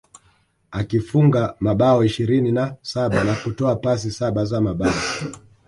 Akifunga 0.71 1.55
mabao 1.59 2.03
ishirini 2.03 2.51
na 2.51 2.75
saba 2.81 3.23
na 3.23 3.35
kutoa 3.35 3.75
pasi 3.75 4.11
saba 4.11 4.45
za 4.45 4.61
mabao 4.61 4.93